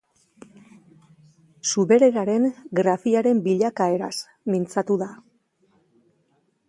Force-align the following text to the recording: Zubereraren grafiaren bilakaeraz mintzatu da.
Zubereraren 1.73 2.47
grafiaren 2.79 3.43
bilakaeraz 3.49 4.13
mintzatu 4.55 4.99
da. 5.05 5.11